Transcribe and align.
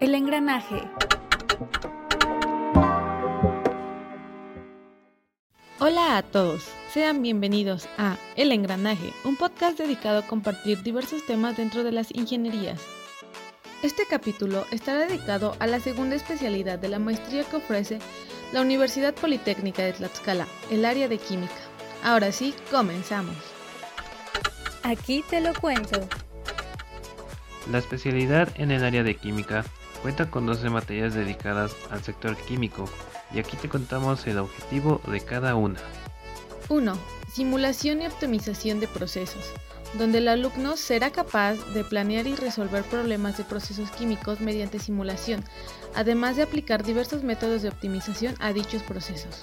El 0.00 0.14
engranaje. 0.14 0.88
Hola 5.80 6.16
a 6.16 6.22
todos, 6.22 6.68
sean 6.92 7.22
bienvenidos 7.22 7.88
a 7.98 8.16
El 8.36 8.52
Engranaje, 8.52 9.12
un 9.24 9.36
podcast 9.36 9.76
dedicado 9.76 10.20
a 10.20 10.26
compartir 10.26 10.82
diversos 10.82 11.26
temas 11.26 11.56
dentro 11.56 11.82
de 11.82 11.92
las 11.92 12.14
ingenierías. 12.14 12.80
Este 13.82 14.04
capítulo 14.08 14.64
estará 14.70 15.00
dedicado 15.00 15.56
a 15.58 15.66
la 15.66 15.80
segunda 15.80 16.14
especialidad 16.14 16.78
de 16.78 16.88
la 16.88 17.00
maestría 17.00 17.44
que 17.44 17.56
ofrece 17.56 17.98
la 18.52 18.62
Universidad 18.62 19.14
Politécnica 19.14 19.82
de 19.82 19.94
Tlaxcala, 19.94 20.46
el 20.70 20.84
área 20.84 21.08
de 21.08 21.18
química. 21.18 21.52
Ahora 22.04 22.30
sí, 22.30 22.54
comenzamos. 22.70 23.36
Aquí 24.84 25.24
te 25.28 25.40
lo 25.40 25.52
cuento. 25.54 26.06
La 27.70 27.78
especialidad 27.78 28.48
en 28.56 28.70
el 28.70 28.84
área 28.84 29.02
de 29.02 29.16
química 29.16 29.64
cuenta 30.02 30.30
con 30.30 30.44
12 30.44 30.68
materias 30.68 31.14
dedicadas 31.14 31.74
al 31.90 32.02
sector 32.02 32.36
químico 32.36 32.84
y 33.32 33.38
aquí 33.38 33.56
te 33.56 33.70
contamos 33.70 34.26
el 34.26 34.38
objetivo 34.38 35.00
de 35.06 35.20
cada 35.20 35.54
una. 35.54 35.80
1. 36.68 36.98
Simulación 37.32 38.02
y 38.02 38.06
optimización 38.06 38.80
de 38.80 38.88
procesos, 38.88 39.50
donde 39.98 40.18
el 40.18 40.28
alumno 40.28 40.76
será 40.76 41.10
capaz 41.10 41.54
de 41.72 41.84
planear 41.84 42.26
y 42.26 42.36
resolver 42.36 42.84
problemas 42.84 43.38
de 43.38 43.44
procesos 43.44 43.90
químicos 43.92 44.40
mediante 44.40 44.78
simulación, 44.78 45.42
además 45.94 46.36
de 46.36 46.42
aplicar 46.42 46.84
diversos 46.84 47.22
métodos 47.22 47.62
de 47.62 47.70
optimización 47.70 48.34
a 48.40 48.52
dichos 48.52 48.82
procesos. 48.82 49.42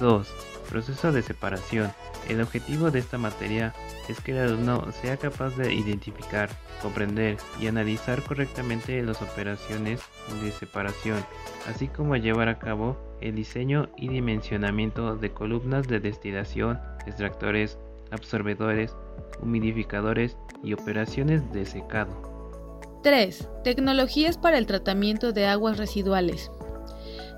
2. 0.00 0.26
Proceso 0.68 1.12
de 1.12 1.22
separación. 1.22 1.92
El 2.28 2.40
objetivo 2.40 2.90
de 2.90 2.98
esta 2.98 3.18
materia 3.18 3.74
es 4.08 4.20
que 4.20 4.32
el 4.32 4.38
alumno 4.38 4.90
sea 4.92 5.16
capaz 5.16 5.56
de 5.56 5.72
identificar, 5.72 6.48
comprender 6.82 7.38
y 7.60 7.66
analizar 7.66 8.22
correctamente 8.22 9.02
las 9.02 9.20
operaciones 9.22 10.00
de 10.42 10.52
separación, 10.52 11.24
así 11.68 11.88
como 11.88 12.16
llevar 12.16 12.48
a 12.48 12.58
cabo 12.58 12.96
el 13.20 13.34
diseño 13.34 13.88
y 13.96 14.08
dimensionamiento 14.08 15.16
de 15.16 15.32
columnas 15.32 15.88
de 15.88 16.00
destilación, 16.00 16.80
extractores, 17.06 17.78
absorbedores, 18.10 18.94
humidificadores 19.42 20.36
y 20.62 20.72
operaciones 20.72 21.52
de 21.52 21.66
secado. 21.66 22.30
3. 23.02 23.48
Tecnologías 23.64 24.36
para 24.36 24.58
el 24.58 24.66
tratamiento 24.66 25.32
de 25.32 25.46
aguas 25.46 25.78
residuales. 25.78 26.50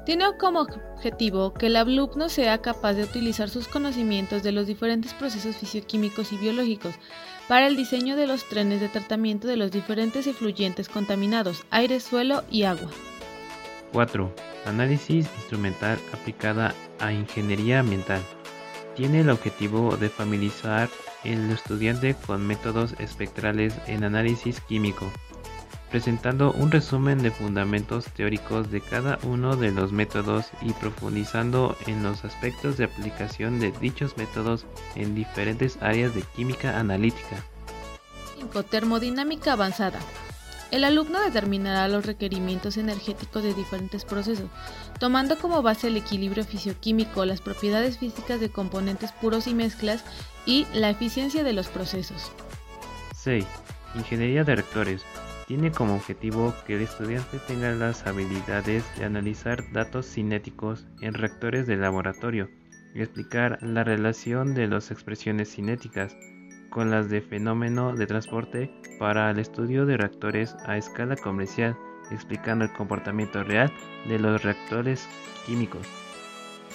Tiene 0.04 0.24
como 0.36 0.62
objetivo 0.62 1.54
que 1.54 1.66
el 1.66 1.76
alumno 1.76 2.28
sea 2.28 2.58
capaz 2.58 2.94
de 2.94 3.04
utilizar 3.04 3.48
sus 3.48 3.68
conocimientos 3.68 4.42
de 4.42 4.50
los 4.50 4.66
diferentes 4.66 5.14
procesos 5.14 5.56
fisioquímicos 5.56 6.32
y 6.32 6.38
biológicos 6.38 6.94
para 7.46 7.68
el 7.68 7.76
diseño 7.76 8.16
de 8.16 8.26
los 8.26 8.48
trenes 8.48 8.80
de 8.80 8.88
tratamiento 8.88 9.46
de 9.46 9.56
los 9.56 9.70
diferentes 9.70 10.26
efluyentes 10.26 10.88
contaminados, 10.88 11.64
aire, 11.70 12.00
suelo 12.00 12.42
y 12.50 12.64
agua. 12.64 12.90
4. 13.92 14.34
Análisis 14.66 15.28
instrumental 15.36 15.98
aplicada 16.12 16.74
a 16.98 17.12
ingeniería 17.12 17.80
ambiental. 17.80 18.20
Tiene 18.96 19.20
el 19.20 19.30
objetivo 19.30 19.96
de 19.96 20.08
familiarizar 20.08 20.88
el 21.22 21.50
estudiante 21.50 22.16
con 22.26 22.44
métodos 22.44 22.94
espectrales 22.98 23.74
en 23.86 24.02
análisis 24.02 24.60
químico, 24.62 25.10
presentando 25.92 26.52
un 26.52 26.70
resumen 26.70 27.22
de 27.22 27.30
fundamentos 27.30 28.06
teóricos 28.06 28.70
de 28.70 28.80
cada 28.80 29.18
uno 29.24 29.56
de 29.56 29.72
los 29.72 29.92
métodos 29.92 30.46
y 30.62 30.72
profundizando 30.72 31.76
en 31.86 32.02
los 32.02 32.24
aspectos 32.24 32.78
de 32.78 32.84
aplicación 32.84 33.60
de 33.60 33.72
dichos 33.72 34.16
métodos 34.16 34.64
en 34.96 35.14
diferentes 35.14 35.76
áreas 35.82 36.14
de 36.14 36.22
química 36.22 36.78
analítica. 36.78 37.44
5. 38.38 38.62
Termodinámica 38.62 39.52
avanzada. 39.52 40.00
El 40.70 40.84
alumno 40.84 41.20
determinará 41.20 41.86
los 41.88 42.06
requerimientos 42.06 42.78
energéticos 42.78 43.42
de 43.42 43.52
diferentes 43.52 44.06
procesos, 44.06 44.48
tomando 44.98 45.36
como 45.38 45.60
base 45.60 45.88
el 45.88 45.98
equilibrio 45.98 46.42
fisioquímico, 46.44 47.26
las 47.26 47.42
propiedades 47.42 47.98
físicas 47.98 48.40
de 48.40 48.48
componentes 48.48 49.12
puros 49.12 49.46
y 49.46 49.52
mezclas 49.52 50.02
y 50.46 50.66
la 50.72 50.88
eficiencia 50.88 51.44
de 51.44 51.52
los 51.52 51.68
procesos. 51.68 52.32
6. 53.14 53.44
Ingeniería 53.94 54.42
de 54.42 54.56
reactores. 54.56 55.02
Tiene 55.52 55.70
como 55.70 55.96
objetivo 55.96 56.54
que 56.66 56.76
el 56.76 56.80
estudiante 56.80 57.38
tenga 57.46 57.72
las 57.72 58.06
habilidades 58.06 58.84
de 58.96 59.04
analizar 59.04 59.70
datos 59.70 60.06
cinéticos 60.06 60.86
en 61.02 61.12
reactores 61.12 61.66
de 61.66 61.76
laboratorio 61.76 62.48
y 62.94 63.02
explicar 63.02 63.58
la 63.60 63.84
relación 63.84 64.54
de 64.54 64.66
las 64.66 64.90
expresiones 64.90 65.54
cinéticas 65.54 66.16
con 66.70 66.90
las 66.90 67.10
de 67.10 67.20
fenómeno 67.20 67.94
de 67.94 68.06
transporte 68.06 68.70
para 68.98 69.30
el 69.30 69.38
estudio 69.38 69.84
de 69.84 69.98
reactores 69.98 70.56
a 70.64 70.78
escala 70.78 71.16
comercial, 71.16 71.76
explicando 72.10 72.64
el 72.64 72.72
comportamiento 72.72 73.44
real 73.44 73.70
de 74.08 74.18
los 74.18 74.42
reactores 74.42 75.06
químicos. 75.44 75.86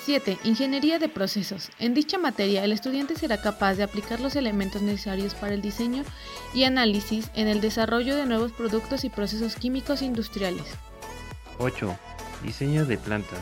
7. 0.07 0.39
Ingeniería 0.45 0.99
de 0.99 1.09
procesos. 1.09 1.69
En 1.79 1.93
dicha 1.93 2.17
materia, 2.17 2.63
el 2.63 2.71
estudiante 2.71 3.17
será 3.17 3.41
capaz 3.41 3.73
de 3.73 3.83
aplicar 3.83 4.21
los 4.21 4.37
elementos 4.37 4.81
necesarios 4.81 5.35
para 5.35 5.53
el 5.53 5.61
diseño 5.61 6.05
y 6.53 6.63
análisis 6.63 7.29
en 7.35 7.49
el 7.49 7.59
desarrollo 7.59 8.15
de 8.15 8.25
nuevos 8.25 8.53
productos 8.53 9.03
y 9.03 9.09
procesos 9.09 9.57
químicos 9.57 10.01
industriales. 10.01 10.63
8. 11.57 11.93
Diseño 12.41 12.85
de 12.85 12.97
plantas. 12.97 13.41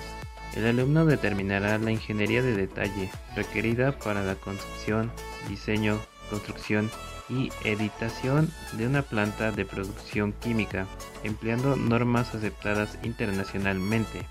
El 0.56 0.66
alumno 0.66 1.06
determinará 1.06 1.78
la 1.78 1.92
ingeniería 1.92 2.42
de 2.42 2.56
detalle 2.56 3.12
requerida 3.36 3.92
para 4.00 4.24
la 4.24 4.34
construcción, 4.34 5.12
diseño, 5.48 6.02
construcción 6.32 6.90
y 7.30 7.52
editación 7.64 8.52
de 8.74 8.88
una 8.88 9.04
planta 9.04 9.52
de 9.52 9.66
producción 9.66 10.34
química, 10.42 10.88
empleando 11.24 11.76
normas 11.76 12.34
aceptadas 12.34 12.98
internacionalmente. 13.04 14.26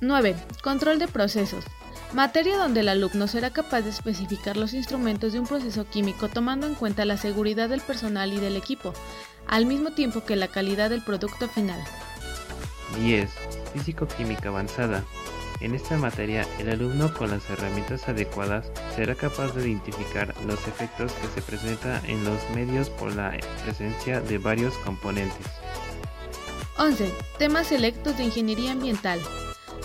9. 0.00 0.36
Control 0.62 0.98
de 0.98 1.08
procesos. 1.08 1.64
Materia 2.12 2.56
donde 2.56 2.80
el 2.80 2.88
alumno 2.88 3.26
será 3.26 3.50
capaz 3.50 3.82
de 3.82 3.90
especificar 3.90 4.56
los 4.56 4.72
instrumentos 4.72 5.32
de 5.32 5.40
un 5.40 5.46
proceso 5.46 5.84
químico 5.84 6.28
tomando 6.28 6.66
en 6.66 6.74
cuenta 6.74 7.04
la 7.04 7.16
seguridad 7.16 7.68
del 7.68 7.80
personal 7.80 8.32
y 8.32 8.38
del 8.38 8.56
equipo, 8.56 8.94
al 9.46 9.66
mismo 9.66 9.90
tiempo 9.90 10.24
que 10.24 10.36
la 10.36 10.48
calidad 10.48 10.88
del 10.88 11.02
producto 11.02 11.48
final. 11.48 11.80
10. 13.00 13.30
Físico-química 13.74 14.48
avanzada. 14.48 15.04
En 15.60 15.74
esta 15.74 15.96
materia, 15.96 16.46
el 16.60 16.70
alumno 16.70 17.12
con 17.12 17.30
las 17.30 17.50
herramientas 17.50 18.08
adecuadas 18.08 18.70
será 18.94 19.16
capaz 19.16 19.52
de 19.54 19.68
identificar 19.68 20.32
los 20.46 20.66
efectos 20.68 21.12
que 21.12 21.28
se 21.34 21.42
presentan 21.42 22.04
en 22.06 22.24
los 22.24 22.38
medios 22.54 22.88
por 22.90 23.14
la 23.14 23.36
presencia 23.64 24.20
de 24.20 24.38
varios 24.38 24.74
componentes. 24.78 25.46
11. 26.78 27.12
Temas 27.38 27.66
selectos 27.66 28.16
de 28.16 28.24
ingeniería 28.24 28.70
ambiental. 28.70 29.20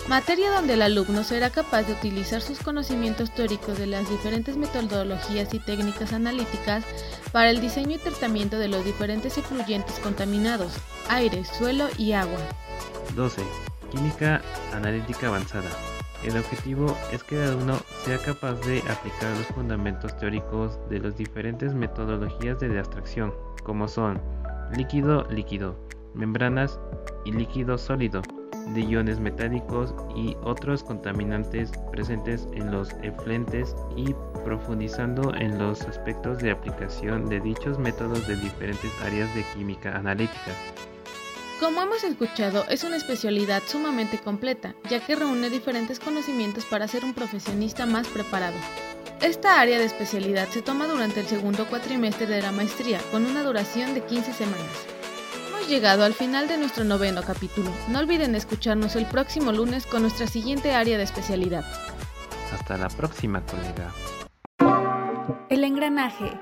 Materia 0.08 0.52
donde 0.52 0.74
el 0.74 0.82
alumno 0.82 1.24
será 1.24 1.48
capaz 1.48 1.84
de 1.84 1.94
utilizar 1.94 2.42
sus 2.42 2.58
conocimientos 2.58 3.34
teóricos 3.34 3.78
de 3.78 3.86
las 3.86 4.08
diferentes 4.10 4.54
metodologías 4.58 5.54
y 5.54 5.58
técnicas 5.60 6.12
analíticas 6.12 6.84
para 7.32 7.48
el 7.48 7.62
diseño 7.62 7.96
y 7.96 7.98
tratamiento 7.98 8.58
de 8.58 8.68
los 8.68 8.84
diferentes 8.84 9.38
efluyentes 9.38 9.98
contaminados, 10.00 10.74
aire, 11.08 11.42
suelo 11.46 11.88
y 11.96 12.12
agua. 12.12 12.38
12. 13.16 13.42
Química 13.90 14.42
analítica 14.74 15.28
avanzada. 15.28 15.70
El 16.22 16.36
objetivo 16.36 16.94
es 17.10 17.24
que 17.24 17.36
el 17.36 17.48
alumno 17.48 17.78
sea 18.04 18.18
capaz 18.18 18.54
de 18.66 18.80
aplicar 18.90 19.34
los 19.38 19.46
fundamentos 19.48 20.14
teóricos 20.18 20.78
de 20.90 20.98
las 20.98 21.16
diferentes 21.16 21.72
metodologías 21.72 22.60
de 22.60 22.78
abstracción, 22.78 23.32
como 23.62 23.88
son 23.88 24.20
líquido-líquido, 24.76 25.76
membranas 26.14 26.78
y 27.24 27.32
líquido 27.32 27.78
sólido, 27.78 28.20
de 28.68 28.80
iones 28.82 29.20
metálicos 29.20 29.94
y 30.16 30.36
otros 30.42 30.82
contaminantes 30.82 31.72
presentes 31.90 32.48
en 32.54 32.70
los 32.70 32.90
efluentes 33.02 33.74
y 33.96 34.14
profundizando 34.44 35.34
en 35.34 35.58
los 35.58 35.82
aspectos 35.82 36.38
de 36.38 36.50
aplicación 36.50 37.28
de 37.28 37.40
dichos 37.40 37.78
métodos 37.78 38.26
de 38.26 38.36
diferentes 38.36 38.90
áreas 39.02 39.34
de 39.34 39.44
química 39.54 39.96
analítica. 39.96 40.52
Como 41.60 41.80
hemos 41.80 42.02
escuchado, 42.02 42.64
es 42.68 42.82
una 42.84 42.96
especialidad 42.96 43.62
sumamente 43.66 44.18
completa, 44.18 44.74
ya 44.90 45.00
que 45.00 45.14
reúne 45.14 45.50
diferentes 45.50 46.00
conocimientos 46.00 46.64
para 46.64 46.88
ser 46.88 47.04
un 47.04 47.14
profesionista 47.14 47.86
más 47.86 48.08
preparado. 48.08 48.56
Esta 49.22 49.60
área 49.60 49.78
de 49.78 49.84
especialidad 49.84 50.48
se 50.48 50.60
toma 50.60 50.86
durante 50.86 51.20
el 51.20 51.26
segundo 51.26 51.66
cuatrimestre 51.66 52.26
de 52.26 52.42
la 52.42 52.52
maestría, 52.52 52.98
con 53.10 53.24
una 53.24 53.42
duración 53.42 53.94
de 53.94 54.02
15 54.02 54.32
semanas. 54.32 55.03
Hemos 55.64 55.76
llegado 55.76 56.04
al 56.04 56.12
final 56.12 56.46
de 56.46 56.58
nuestro 56.58 56.84
noveno 56.84 57.22
capítulo. 57.22 57.70
No 57.88 57.98
olviden 57.98 58.34
escucharnos 58.34 58.96
el 58.96 59.06
próximo 59.06 59.50
lunes 59.50 59.86
con 59.86 60.02
nuestra 60.02 60.26
siguiente 60.26 60.74
área 60.74 60.98
de 60.98 61.04
especialidad. 61.04 61.64
Hasta 62.52 62.76
la 62.76 62.90
próxima, 62.90 63.42
colega. 63.46 63.90
El 65.48 65.64
engranaje. 65.64 66.38